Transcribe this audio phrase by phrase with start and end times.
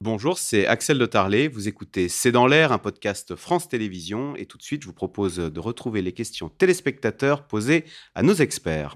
[0.00, 1.48] Bonjour, c'est Axel de Tarlet.
[1.48, 4.36] Vous écoutez C'est dans l'air, un podcast France Télévisions.
[4.36, 8.34] Et tout de suite, je vous propose de retrouver les questions téléspectateurs posées à nos
[8.34, 8.94] experts.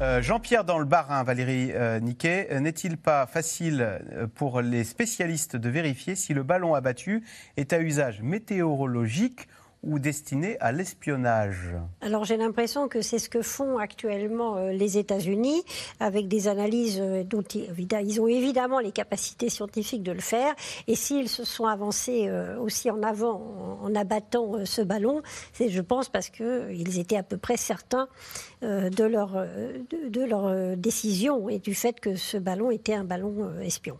[0.00, 4.00] Euh, Jean-Pierre dans le Barin, Valérie euh, Niquet, euh, n'est-il pas facile
[4.34, 7.24] pour les spécialistes de vérifier si le ballon abattu
[7.56, 9.48] est à usage météorologique
[9.84, 14.98] ou destiné à l'espionnage Alors j'ai l'impression que c'est ce que font actuellement euh, les
[14.98, 15.62] États-Unis
[16.00, 20.54] avec des analyses euh, dont ils, ont évidemment les capacités scientifiques de le faire.
[20.88, 25.80] Et s'ils se sont avancés euh, aussi en avant en, abattant ce ballon, c'est je
[25.80, 28.08] pense parce qu'ils étaient à peu près certains
[28.62, 33.98] de leur, décision et du fait que ce ballon était un ballon espion.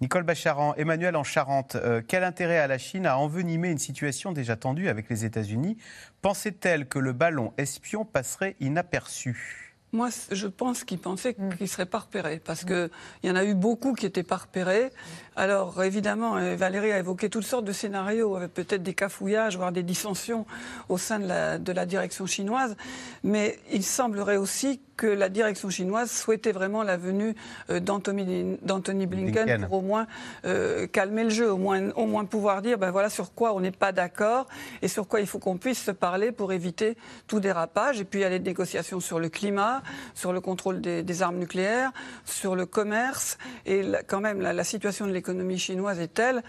[0.00, 4.32] Nicole Bacharan, Emmanuel en Charente, euh, quel intérêt a la Chine à envenimer une situation
[4.32, 5.76] déjà tendue avec les États-Unis?
[6.20, 9.64] Pensait-elle que le ballon espion passerait inaperçu?
[9.92, 12.90] Moi, je pense qu'ils pensaient qu'ils ne seraient pas repérés, parce qu'il
[13.22, 14.90] y en a eu beaucoup qui n'étaient pas repérés.
[15.36, 19.70] Alors, évidemment, euh, Valérie a évoqué toutes sortes de scénarios, avec peut-être des cafouillages, voire
[19.70, 20.46] des dissensions
[20.88, 22.76] au sein de la, de la direction chinoise.
[23.22, 27.34] Mais il semblerait aussi que la direction chinoise souhaitait vraiment la venue
[27.70, 29.66] euh, d'Anthony d'Anthony Blinken, Blinken.
[29.66, 30.06] pour au moins
[30.44, 33.60] euh, calmer le jeu, au moins, au moins pouvoir dire ben voilà sur quoi on
[33.60, 34.46] n'est pas d'accord
[34.82, 38.00] et sur quoi il faut qu'on puisse se parler pour éviter tout dérapage.
[38.00, 39.82] Et puis il y a les négociations sur le climat,
[40.14, 41.92] sur le contrôle des, des armes nucléaires,
[42.24, 43.36] sur le commerce.
[43.66, 46.42] Et la- quand même, la, la situation de l'économie chinoise est telle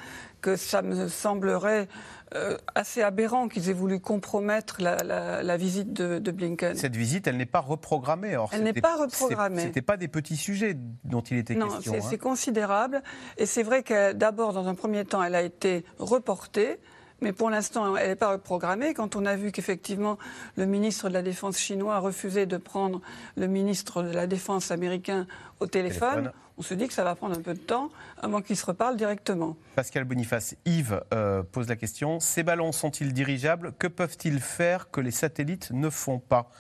[0.45, 1.87] que ça me semblerait
[2.35, 6.75] euh, assez aberrant qu'ils aient voulu compromettre la, la- la visite de, de Blinken.
[6.75, 8.35] Cette visite, elle n'est pas reprogrammée.
[8.37, 9.61] Or, Elle n'est pas reprogrammée.
[9.63, 11.93] C'était pas des petits sujets dont il était Non, question.
[11.93, 12.07] c'est hein.
[12.07, 13.01] c'est considérable.
[13.39, 16.79] Et c'est vrai que d'abord, dans un premier temps, elle a été reportée.
[17.21, 18.93] Mais pour l'instant, elle n'est pas reprogrammée.
[18.93, 20.17] Quand on a vu qu'effectivement,
[20.57, 23.01] le ministre de la Défense chinois a refusé de prendre
[23.37, 25.25] le ministre de la Défense américain
[25.59, 26.31] au téléphone, Téléphone.
[26.57, 27.89] on se dit que ça va prendre un peu de temps
[28.21, 29.55] avant qu'ils se reparlent directement.
[29.75, 33.73] Pascal Boniface, Yves euh, pose la question ces ballons sont-ils dirigeables?
[33.79, 36.51] Que peuvent-ils faire que les satellites ne font pas?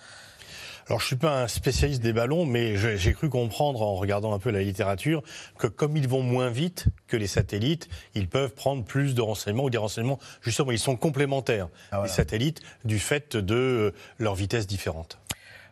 [0.87, 4.39] Alors, je suis pas un spécialiste des ballons, mais j'ai cru comprendre en regardant un
[4.39, 5.23] peu la littérature
[5.57, 9.63] que comme ils vont moins vite que les satellites, ils peuvent prendre plus de renseignements
[9.63, 10.19] ou des renseignements.
[10.41, 12.03] Justement, ils sont complémentaires Ah, voilà.
[12.05, 15.17] les satellites du fait de euh, leur vitesse différente.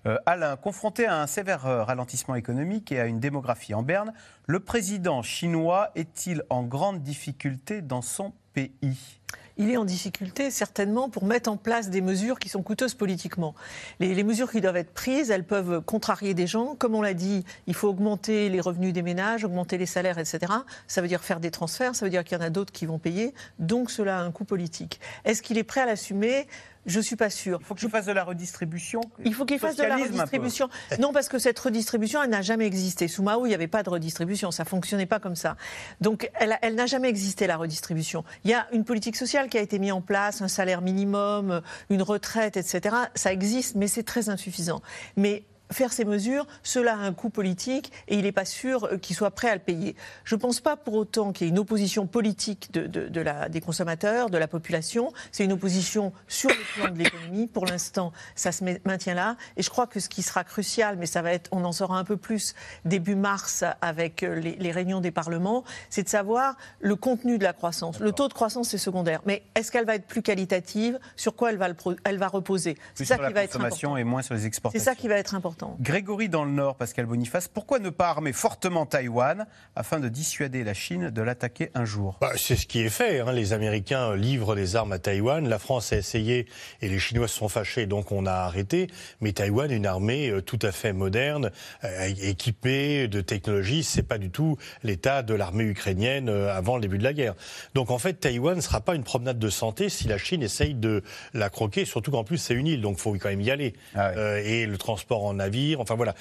[0.07, 4.13] Euh, Alain, confronté à un sévère euh, ralentissement économique et à une démographie en berne,
[4.47, 9.19] le président chinois est-il en grande difficulté dans son pays?
[9.57, 13.53] Il est en difficulté certainement pour mettre en place des mesures qui sont coûteuses politiquement.
[13.99, 16.75] Les, mesures qui doivent être prises, elles peuvent contrarier des gens.
[16.75, 20.51] Comme on l'a dit, il faut augmenter les revenus des ménages, augmenter les salaires, etc.
[20.87, 22.85] Ça veut dire faire des transferts, ça veut dire qu'il y en a d'autres qui
[22.85, 23.33] vont payer.
[23.59, 24.99] Donc cela a un coût politique.
[25.25, 26.47] Est-ce qu'il est prêt à l'assumer?
[26.85, 27.59] Je suis pas sûre.
[27.61, 29.01] Il faut qu'il fasse de la redistribution.
[29.23, 30.69] Il faut qu'il fasse de la redistribution.
[30.99, 33.07] Non, parce que cette redistribution, elle n'a jamais existé.
[33.07, 34.51] Sous Mao, il n'y avait pas de redistribution.
[34.51, 35.55] Ça fonctionnait pas comme ça.
[36.01, 38.23] Donc, elle, elle n'a jamais existé, la redistribution.
[38.43, 41.61] Il y a une politique sociale qui a été mise en place, un salaire minimum,
[41.89, 42.95] une retraite, etc.
[43.15, 44.81] Ça existe, mais c'est très insuffisant.
[45.15, 48.97] Mais faire ces mesures, cela a un coût politique et il n'est pas sûr euh,
[48.97, 49.95] qu'il soit prêt à le payer.
[50.23, 53.21] Je ne pense pas pour autant qu'il y ait une opposition politique de, de- de
[53.21, 55.11] la, des consommateurs, de la population.
[55.31, 57.47] C'est une opposition sur le plan de l'économie.
[57.47, 59.35] Pour l'instant, ça se maintient là.
[59.57, 61.97] Et je crois que ce qui sera crucial, mais ça va être, on en saura
[61.97, 62.53] un peu plus
[62.85, 67.43] début mars avec euh, les, les réunions des parlements, c'est de savoir le contenu de
[67.43, 67.99] la croissance.
[67.99, 70.99] Le taux de croissance est secondaire, mais est-ce qu'elle va être plus qualitative?
[71.15, 72.77] Sur quoi elle va, le pro- elle va reposer?
[72.95, 73.97] C'est ça sur la qui va être important.
[73.97, 74.83] et moins sur les C'est exportations.
[74.83, 75.62] ça qui va être important.
[75.79, 80.63] Grégory dans le Nord, Pascal Boniface, pourquoi ne pas armer fortement Taïwan afin de dissuader
[80.63, 82.17] la Chine de l'attaquer un jour?
[82.21, 83.19] Bah, c'est ce qui est fait.
[83.19, 83.31] hein.
[83.31, 85.47] Les Américains livrent des armes à Taïwan.
[85.47, 86.47] La France a essayé
[86.81, 88.87] et les Chinois se sont fâchés, donc on a arrêté.
[89.21, 91.51] Mais Taïwan est une armée euh, tout à fait moderne,
[91.83, 93.83] euh, équipée de technologies.
[93.83, 97.35] C'est pas du tout l'état de l'armée ukrainienne euh, avant le début de la guerre.
[97.73, 100.73] Donc en fait, Taïwan ne sera pas une promenade de santé si la Chine essaye
[100.73, 101.03] de
[101.33, 101.85] la croquer.
[101.85, 103.73] Surtout qu'en plus c'est une île, donc faut quand même y aller.
[103.95, 104.09] Ah.
[104.17, 105.39] Euh, et le transport en
[105.77, 106.15] Enfin voilà,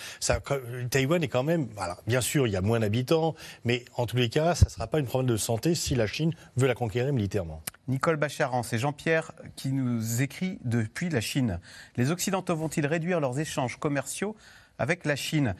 [0.91, 1.68] Taïwan est quand même.
[2.06, 3.34] Bien sûr, il y a moins d'habitants,
[3.65, 6.06] mais en tous les cas, ça ne sera pas une promenade de santé si la
[6.06, 7.62] Chine veut la conquérir militairement.
[7.89, 11.59] Nicole Bacharan, c'est Jean-Pierre qui nous écrit depuis la Chine.
[11.97, 14.36] Les Occidentaux vont-ils réduire leurs échanges commerciaux
[14.78, 15.54] avec la Chine?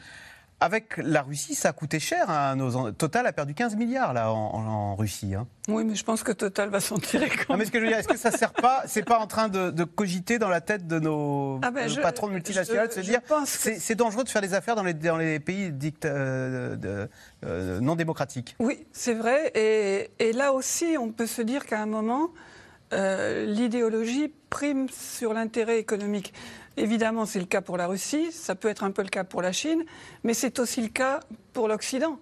[0.63, 2.29] Avec la Russie, ça a coûté cher.
[2.29, 5.35] hein, nos Total a perdu 15 milliards là, en, Russie.
[5.35, 5.45] hein.
[5.67, 7.29] Oui, mais je pense que Total va s'en tirer.
[7.49, 9.27] Non, mais ce que je veux dire, est-ce que ça sert pas C'est pas en
[9.27, 12.27] train de, de cogiter dans la tête de nos, Ah ben, de nos je- patrons
[12.27, 15.39] multinationales de se dire c'est c'est dangereux de faire des affaires dans les, dans les
[15.39, 17.09] pays dicta- euh, de-
[17.45, 18.55] euh, non démocratiques.
[18.59, 19.51] Oui, c'est vrai.
[19.55, 22.29] Et, et là aussi, on peut se dire qu'à un moment,
[22.93, 26.33] euh, l'idéologie prime sur l'intérêt économique.
[26.77, 29.41] Évidemment, c'est le cas pour la Russie, ça peut être un peu le cas pour
[29.41, 29.83] la Chine,
[30.23, 31.19] mais c'est aussi le cas
[31.53, 32.19] pour l'Occident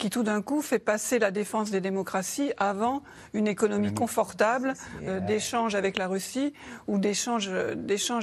[0.00, 3.02] qui tout d'un coup fait passer la défense des démocraties avant
[3.34, 6.54] une économie confortable euh, d'échange avec la Russie
[6.88, 7.48] ou d'échange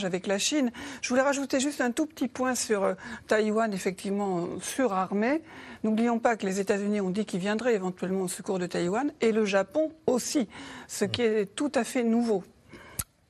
[0.04, 0.72] avec la Chine.
[1.04, 2.94] Je voulais rajouter juste un tout petit point sur euh,
[3.28, 5.44] Taïwan, effectivement surarmé.
[5.84, 9.32] N'oublions pas que les États-Unis ont dit qu'ils viendraient éventuellement au secours de Taïwan et
[9.32, 10.50] le Japon aussi,
[10.88, 12.44] ce qui est tout à fait nouveau.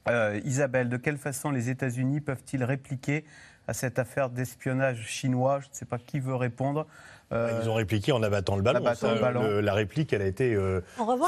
[0.07, 3.25] Euh, Isabelle, de quelle façon les États-Unis peuvent-ils répliquer
[3.67, 6.85] à cette affaire d'espionnage chinois Je ne sais pas qui veut répondre.
[7.33, 8.81] Euh, Ils ont répliqué en abattant le ballon.
[9.61, 10.81] la réplique, elle a été euh,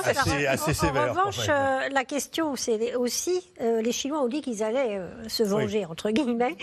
[0.06, 1.08] assez, sévère.
[1.08, 5.86] En revanche, euh, la question, c'est aussi, les Chinois ont dit qu'ils allaient se venger,
[5.86, 6.56] entre guillemets.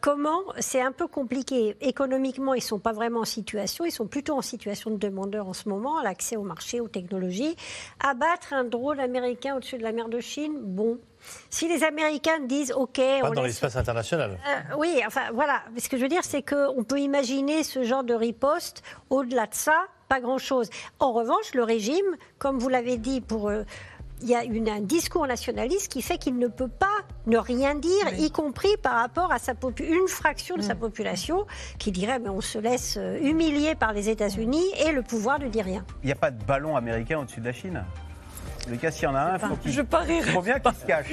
[0.00, 1.76] comment C'est un peu compliqué.
[1.80, 3.84] Économiquement, ils ne sont pas vraiment en situation.
[3.84, 7.56] Ils sont plutôt en situation de demandeur en ce moment, l'accès au marché, aux technologies.
[8.00, 10.98] Abattre un drone américain au-dessus de la mer de Chine, bon,
[11.50, 13.00] si les Américains disent OK.
[13.20, 14.38] Pas dans l'espace international.
[14.46, 15.62] Euh, oui, enfin voilà.
[15.76, 18.82] Ce que je veux dire, c'est qu'on peut imaginer ce genre de riposte.
[19.10, 20.70] Au-delà de ça, pas grand-chose.
[20.98, 23.48] En revanche, le régime, comme vous l'avez dit, pour.
[23.48, 23.64] Euh,
[24.22, 26.86] il y a une, un discours nationaliste qui fait qu'il ne peut pas
[27.26, 30.78] ne rien dire, y compris par rapport à sa une fraction de sa mm.
[30.78, 31.46] population
[31.78, 35.48] qui dirait mais on se laisse euh, humilier par les États-Unis et le pouvoir ne
[35.48, 35.84] dit rien.
[36.02, 37.84] Il n'y a pas de ballon américain au-dessus de la Chine?
[38.68, 40.32] Le cas, s'il y en a un, faut je parierais.
[40.32, 41.06] faut bien qu'il se cache.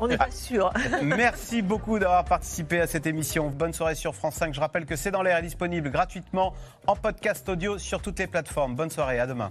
[0.00, 0.72] On n'est pas sûr.
[1.02, 3.48] Merci beaucoup d'avoir participé à cette émission.
[3.50, 4.54] Bonne soirée sur France 5.
[4.54, 6.54] Je rappelle que C'est dans l'air est disponible gratuitement
[6.86, 8.74] en podcast audio sur toutes les plateformes.
[8.74, 9.50] Bonne soirée, à demain.